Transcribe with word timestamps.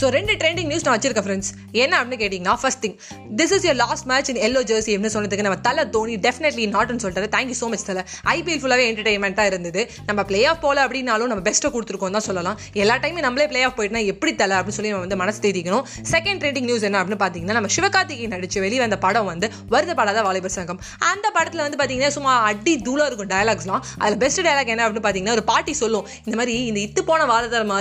So 0.00 0.04
ரெண்டு 0.16 0.32
trending 0.40 0.68
news 0.70 0.84
நான் 0.86 0.96
வச்சிருக்கேன் 0.96 1.26
ஃப்ரெண்ட்ஸ் 1.26 1.50
என்ன 1.82 1.92
அப்படின்னு 1.98 2.20
கேட்டிங்கன்னா 2.22 2.54
first 2.62 2.82
thing 2.84 2.96
this 3.38 3.52
is 3.56 3.64
your 3.68 3.78
last 3.82 4.06
match 4.10 4.28
in 4.32 4.40
yellow 4.46 4.60
jersey 4.70 4.92
அப்படின்னு 4.94 5.14
சொன்னதுக்கு 5.16 5.44
நம்ம 5.46 5.58
தலை 5.66 5.82
தோனி 5.96 6.14
டெஃபினெட்லி 6.26 6.64
நாட்னு 6.76 7.02
சொல்லிட்டாரு. 7.04 7.28
தேங்க்யூ 7.36 7.56
ஸோ 7.60 7.66
மச் 7.72 7.84
தலை. 7.88 8.02
ஐபிஎல் 8.34 8.60
ஃபுல்லாகவே 8.62 8.84
என்டர்டைன்மெண்ட்டாக 8.90 9.50
இருந்தது. 9.52 9.82
நம்ம 10.08 10.20
பிளே 10.30 10.40
ஆஃப் 10.52 10.60
போல 10.64 10.78
அப்படின்னாலும் 10.86 11.30
நம்ம 11.32 11.44
பெஸ்ட்டை 11.48 11.70
கொடுத்துருக்கோம் 11.74 12.16
தான் 12.18 12.26
சொல்லலாம். 12.28 12.58
எல்லா 12.82 12.96
டைமும் 13.04 13.24
நம்மளே 13.26 13.46
பிளே 13.52 13.62
ஆஃப் 13.68 13.76
போயிட்டுனா 13.78 14.02
எப்படி 14.14 14.34
தலை 14.42 14.56
அப்படின்னு 14.58 14.78
சொல்லி 14.78 14.92
நம்ம 14.94 15.04
வந்து 15.06 15.18
மனசு 15.22 15.40
தேதிக்கணும் 15.46 15.84
செகண்ட் 16.14 16.40
ட்ரெண்டிங் 16.44 16.68
நியூஸ் 16.70 16.86
என்ன 16.90 16.98
அப்படின்னு 17.02 17.20
பார்த்தீங்கன்னா 17.24 17.56
நம்ம 17.58 17.70
சிவகார்த்திகை 17.76 18.28
நடிச்சு 18.34 18.60
வெளிவந்த 18.66 18.98
படம் 19.06 19.28
வந்து 19.32 19.48
வருத 19.76 19.94
படாத 20.00 20.22
வாலிபர் 20.28 20.54
சங்கம். 20.58 20.80
அந்த 21.12 21.26
படத்தில் 21.38 21.64
வந்து 21.66 21.80
பார்த்தீங்கன்னா 21.82 22.12
சும்மா 22.18 22.34
அடி 22.50 22.76
தூளாக 22.88 23.08
இருக்கும் 23.10 23.32
டயலாக்ஸ்லாம் 23.34 23.82
அதில் 24.02 24.20
பெஸ்ட் 24.24 24.44
டயலாக் 24.48 24.72
என்ன 24.74 24.84
அப்படின்னு 24.88 25.06
பார்த்தீங்கன்னா 25.06 25.36
ஒரு 25.38 25.46
பாட்டி 25.52 25.74
சொல்லும். 25.82 26.06
இந்த 26.26 26.36
மாதிரி 26.42 26.56
இந்த 26.72 26.80
இத்து 26.86 27.02
போன 27.12 27.24
வாரதரமா 27.32 27.78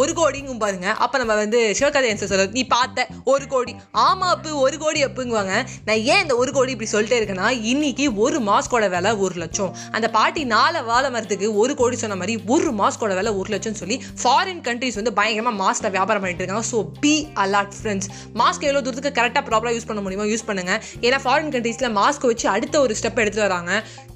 ஒரு 0.00 0.12
கோடிங்கும் 0.20 0.62
பாருங்க. 0.64 0.88
அப்போ 1.04 1.16
நம்ம 1.18 1.38
வந்து 1.42 1.60
சிவகதை 1.78 2.08
சார் 2.20 2.30
சொல்ல 2.32 2.46
நீ 2.58 2.64
பார்த்த 2.74 3.06
ஒரு 3.32 3.44
கோடி. 3.54 3.72
ஆமா 4.06 4.26
அப்பு 4.34 4.50
ஒரு 4.64 4.76
கோடி 4.84 5.00
அப்புங்குவாங்க. 5.08 5.54
நான் 5.88 6.02
ஏன் 6.12 6.22
இந்த 6.24 6.36
ஒரு 6.42 6.50
கோடி 6.56 6.74
இப்படி 6.76 6.90
சொல்லிட்டே 6.94 7.18
இருக்கேன்னா 7.20 7.48
இன்னைக்கு 7.72 8.06
ஒரு 8.24 8.40
மாஸ்கோட 8.50 8.88
விலை 8.96 9.12
ஒரு 9.24 9.36
லட்சம். 9.42 9.72
அந்த 9.96 10.06
பாட்டி 10.16 10.44
நாலு 10.54 10.82
வாழை 10.90 11.10
மரத்துக்கு 11.16 11.48
ஒரு 11.62 11.74
கோடி 11.80 11.98
சொன்ன 12.02 12.18
மாதிரி 12.22 12.36
ஒரு 12.56 12.72
மாஸ்கோட 12.82 13.14
விலை 13.20 13.32
ஒரு 13.40 13.50
லட்சம் 13.54 13.78
சொல்லி 13.82 13.98
ஃபாரின் 14.22 14.62
கண்ட்ரிஸ் 14.68 14.98
வந்து 15.00 15.14
பயங்கரமாக 15.20 15.58
மாஸ்கில் 15.62 15.94
வியாபாரம் 15.96 16.22
பண்ணிட்டு 16.24 16.44
இருக்காங்க. 16.44 16.66
So 16.72 16.80
be 17.04 17.14
a lot 17.44 17.74
friends 17.80 18.10
mask 18.42 18.66
எவ்வளோ 18.68 18.84
தூரத்துக்கு 18.86 19.16
கரெக்டாக 19.20 19.44
ப்ராப்பராக 19.48 19.74
யூஸ் 19.78 19.88
பண்ண 19.90 20.02
முடியுமோ 20.06 20.28
யூஸ் 20.32 20.46
பண்ணுங்க. 20.50 20.74
ஏன்னா 21.06 21.20
ஃபாரின் 21.26 21.52
கண்ட்ரீஸில் 21.56 21.96
மாஸ்க் 22.00 22.28
வச்சு 22.30 22.48
அடுத்த 22.56 22.80
ஒரு 22.86 22.94
ஸ்டெப் 23.00 23.20
எடுத்து 23.24 23.42
வராங்க. 23.46 23.72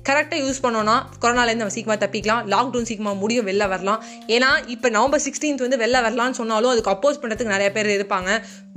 கரெக்டாக 0.08 0.38
யூஸ் 0.44 0.58
பண்ணோன்னா 0.64 0.94
கொரோனாலேருந்து 1.20 1.62
நம்ம 1.62 1.74
சீக்கிரமாக 1.74 2.00
தப்பிக்கலாம். 2.02 2.42
லாக்டவுன் 2.54 2.88
சீக்கிரமாக 2.88 3.16
முடியும் 3.20 3.46
வெளில 3.48 3.68
வரலாம். 3.72 4.00
ஏன்னா 4.34 4.50
இப்போ 4.74 4.88
நவம்பர் 4.96 5.22
சிக்ஸ்டீன்த் 5.26 5.64
வந்து 5.66 5.78
வெளில 5.82 6.02
வரலாம்னு 6.06 6.38
சொன்னாலும் 6.40 6.72
அதுக்கு 6.72 6.92
அப்போ 6.94 7.12
அப்போஸ் 7.14 7.24
பண்ணுறதுக்கு 7.24 7.54
நிறைய 7.54 7.70
பேர் 7.76 7.88
இருப்பாங்க. 7.96 8.30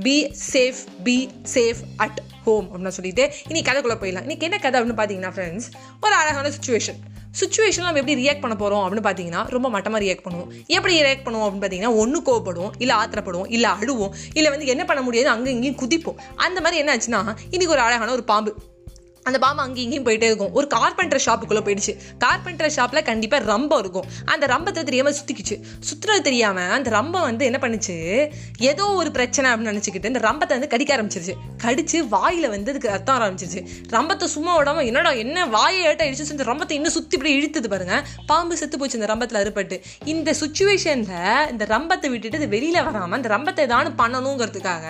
Be 0.05 0.15
safe 0.53 0.81
be 1.05 1.17
safe 1.55 1.81
at 2.05 2.19
home 2.45 2.67
அப்படின்னு 2.71 2.95
சொல்லிட்டு. 2.97 3.23
இன்னைக்கு 3.49 3.67
கதைக்குள்ளே 3.69 3.97
போயிடலாம். 4.01 4.25
இன்னைக்கு 4.27 4.47
என்ன 4.49 4.59
கதை 4.65 4.77
அப்படின்னு 4.79 4.99
பார்த்தீங்கன்னா 5.01 5.33
ஃப்ரெண்ட்ஸ் 5.37 5.67
ஒரு 6.05 6.15
அழகான 6.21 6.51
சுச்சுவேஷன் 6.57 6.99
சுச்சுவேஷன் 7.39 7.85
நம்ம 7.85 7.99
எப்படி 8.01 8.15
ரியாக்ட் 8.21 8.43
பண்ண 8.43 8.55
போகிறோம் 8.61 8.83
அப்படின்னு 8.83 9.07
பார்த்தீங்கன்னா 9.07 9.41
ரொம்ப 9.55 9.67
மட்டமாக 9.73 10.01
ரியாக்ட் 10.05 10.25
பண்ணுவோம். 10.27 10.49
எப்படி 10.77 10.93
ரியாக்ட் 11.07 11.25
பண்ணுவோம் 11.25 11.45
அப்படின்னு 11.47 11.65
பார்த்தீங்கன்னா 11.65 11.93
ஒன்று 12.03 12.21
கோவப்படுவோம் 12.29 12.73
இல்லை 12.83 12.95
ஆத்திரப்படுவோம் 13.01 13.51
இல்லை 13.57 13.69
அழுவோம் 13.79 14.15
இல்லை 14.37 14.49
வந்து 14.53 14.71
என்ன 14.73 14.85
பண்ண 14.91 15.01
முடியாது 15.07 15.29
அங்கே 15.35 15.51
இங்கேயும் 15.57 15.81
குதிப்போம். 15.83 16.17
அந்த 16.47 16.57
மாதிரி 16.61 16.81
என்ன 16.83 16.93
ஆச்சுன்னா 16.95 17.21
இன்னைக்கு 17.53 17.75
ஒரு 17.77 17.85
அழகான 17.87 18.11
ஒரு 18.17 18.25
பாம்பு. 18.33 18.53
அந்த 19.27 19.37
பாம்பு 19.45 19.61
அங்கேயும் 19.65 19.85
இங்கேயும் 19.87 20.07
போயிட்டே 20.07 20.27
இருக்கும். 20.31 20.51
ஒரு 20.57 20.67
கார்பெண்டர் 20.75 21.23
ஷாப்புக்குள்ளே 21.27 21.63
போயிடுச்சு. 21.67 21.93
கார்பெண்டர் 22.23 22.73
ஷாப்பில் 22.77 23.03
கண்டிப்பாக 23.09 23.41
ரம்பம் 23.51 23.81
இருக்கும். 23.83 24.07
அந்த 24.33 24.45
ரம்பத்தை 24.53 24.83
தெரியாமல் 24.89 25.15
சுற்றிக்குச்சு 25.19 25.55
சுற்றுறது 25.89 26.23
தெரியாமல் 26.29 26.71
அந்த 26.77 26.89
ரம்பம் 26.97 27.25
வந்து 27.29 27.45
என்ன 27.49 27.59
பண்ணுச்சு? 27.63 27.95
ஏதோ 28.71 28.85
ஒரு 29.01 29.11
பிரச்சனை 29.17 29.47
அப்படின்னு 29.51 29.73
நினச்சிக்கிட்டு 29.73 30.11
இந்த 30.13 30.21
ரம்பத்தை 30.29 30.53
வந்து 30.57 30.71
கடிக்க 30.73 30.91
ஆரம்பிச்சிருச்சு. 30.97 31.35
கடிச்சு 31.65 31.97
வாயில் 32.15 32.49
வந்து 32.55 32.71
அதுக்கு 32.73 32.91
ரத்தம் 32.95 33.17
ஆரம்பிச்சிருச்சு. 33.17 33.63
ரம்பத்தை 33.95 34.27
சும்மா 34.35 34.53
விடாம 34.59 34.85
என்னடா 34.91 35.11
என்ன 35.23 35.45
வாயை 35.55 35.81
ஏட்ட 35.89 36.07
இடிச்சு 36.09 36.35
இந்த 36.37 36.47
ரம்பத்தை 36.51 36.75
இன்னும் 36.79 36.95
சுற்றி 36.97 37.15
இப்படி 37.17 37.33
இழுத்துது 37.39 37.67
பாருங்க. 37.73 37.95
பாம்பு 38.31 38.57
செத்து 38.61 38.79
போச்சு 38.79 38.97
இந்த 38.99 39.09
ரம்பத்தில் 39.13 39.41
அறுபட்டு. 39.41 39.77
இந்த 40.13 40.29
சுச்சுவேஷனில் 40.41 41.49
இந்த 41.53 41.65
ரம்பத்தை 41.73 42.09
விட்டுட்டு 42.13 42.39
அது 42.41 42.49
வெளியில் 42.55 42.83
வராமல் 42.87 43.17
அந்த 43.19 43.29
ரம்பத்தை 43.35 43.63
ஏதாவது 43.67 43.91
பண்ணணுங்கிறதுக்காக 44.01 44.85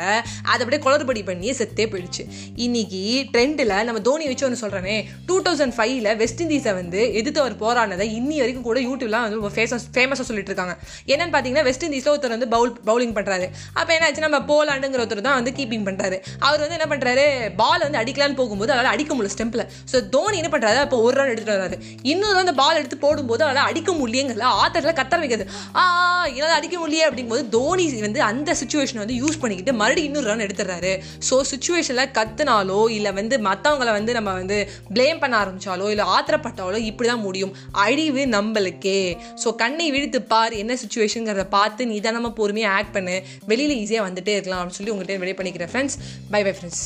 அதை 0.51 0.59
அப்படியே 0.63 0.81
குளறுபடி 0.85 1.23
பண்ணி 1.29 1.49
செத்தே 1.61 1.87
போயிடுச்சு. 1.93 2.25
இன்னைக்கு 2.65 3.01
ட்ரெண்டில் 3.33 3.75
நம்ம 3.89 4.01
தோனி 4.09 4.25
வச்சு 4.31 4.45
ஒன்று 4.47 4.61
சொல்கிறேனே 4.63 4.95
டூ 5.29 5.37
தௌசண்ட் 5.47 5.75
ஃபைவ்ல 5.77 6.15
வெஸ்ட் 6.21 6.41
இண்டீஸை 6.43 6.73
வந்து 6.79 6.99
எதிர்த்து 7.19 7.41
அவர் 7.43 7.55
போராடினதை 7.63 8.07
இன்னி 8.19 8.37
வரைக்கும் 8.43 8.67
கூட 8.69 8.79
யூடியூப்லாம் 8.87 9.25
வந்து 9.27 9.53
ஃபேமஸ் 9.57 9.87
ஃபேமஸாக 9.95 10.27
சொல்லிட்டு 10.29 10.51
இருக்காங்க. 10.51 10.75
என்னன்னு 11.13 11.33
பார்த்தீங்கன்னா 11.35 11.65
வெஸ்ட் 11.69 11.85
இண்டீஸில் 11.87 12.13
ஒருத்தர் 12.13 12.35
வந்து 12.35 12.49
பவுல் 12.55 12.73
பவுலிங் 12.89 13.15
பண்ணுறாரு 13.17 13.47
அப்போ 13.79 13.91
என்ன 13.97 14.07
ஆச்சு 14.09 14.25
நம்ம 14.27 14.41
போலாண்டுங்கிற 14.51 15.01
ஒருத்தர் 15.05 15.25
தான் 15.29 15.37
வந்து 15.39 15.53
கீப்பிங் 15.59 15.85
பண்ணுறாரு 15.89 16.19
அவர் 16.47 16.61
வந்து 16.63 16.77
என்ன 16.79 16.89
பண்ணுறாரு 16.93 17.25
பால் 17.61 17.85
வந்து 17.87 18.01
அடிக்கலான்னு 18.03 18.39
போகும்போது 18.41 18.73
அவரால் 18.75 18.93
அடிக்க 18.95 19.11
முடியல 19.15 19.33
ஸ்டெம்பில் 19.35 19.65
ஸோ 19.91 19.99
தோனி 20.15 20.37
என்ன 20.41 20.51
பண்ணுறாரு 20.53 20.79
அப்போ 20.85 20.99
ஒரு 21.07 21.15
ரன் 21.19 21.31
எடுத்துட்டு 21.33 21.57
வராரு 21.57 21.77
இன்னொரு 22.11 22.39
அந்த 22.43 22.53
பால் 22.61 22.79
எடுத்து 22.81 22.97
போடும்போது 23.05 23.43
அவரால் 23.47 23.69
அடிக்க 23.71 23.91
முடியல 23.91 24.45
ஆத்தரில் 24.63 24.97
கத்தர 24.99 25.19
வைக்கிறது. 25.23 25.45
ஆ 25.79 25.83
என்னால் 26.27 26.57
அடிக்க 26.59 26.75
முடியல 26.81 27.07
அப்படிங்கும்போது 27.07 27.43
தோனி 27.55 27.85
வந்து 28.05 28.21
அந்த 28.29 28.55
சுச்சுவேஷனை 28.61 29.01
வந்து 29.03 29.17
யூஸ் 29.21 29.39
பண்ணிக்கிட்டு 29.41 29.73
மறுபடியும் 29.81 30.09
இன்னொரு 30.09 30.27
ரன் 30.31 30.43
எடுத்துடுறாரு. 30.45 30.91
ஸோ 31.29 31.35
சுச்சுவேஷனில் 31.51 32.11
கத்துனாலோ 32.17 32.79
இல்லை 32.97 33.11
வந்து 33.19 33.37
மற்றவங்கள 33.47 33.91
வந்து 33.97 34.16
நம்ம 34.17 34.33
வந்து 34.39 34.57
ப்ளேம் 34.95 35.21
பண்ண 35.23 35.35
ஆரம்பித்தாலோ 35.43 35.87
இல்லை 35.93 36.05
ஆத்திரப்பட்டாலோ 36.15 36.79
இப்படி 36.89 37.09
தான் 37.11 37.25
முடியும். 37.27 37.53
அழிவு 37.85 38.23
நம்மளுக்கே. 38.35 38.99
ஸோ 39.43 39.55
கண்ணை 39.63 39.89
விழித்து 39.95 40.21
பார் 40.33 40.55
என்ன 40.63 40.77
சுச்சுவேஷனுங்கிறத 40.83 41.47
பார்த்து 41.57 41.91
நிதானமாக 41.93 42.33
பொறுமையாக 42.39 42.77
ஆக்ட் 42.79 42.95
பண்ணு. 42.97 43.17
வெளியில் 43.51 43.77
ஈஸியாக 43.83 44.07
வந்துட்டே 44.09 44.35
இருக்கலாம் 44.37 44.61
அப்படின்னு 44.61 44.79
சொல்லி 44.81 44.93
உங்கள்கிட்ட 44.95 45.23
வெளியே 45.25 45.37
பண்ணிக்கிறேன் 45.41 45.73
ஃப்ரெண்ட்ஸ் 45.73 45.99
பை 46.33 46.43
பை 46.47 46.55
ஃப்ரெண்ட்ஸ் 46.59 46.83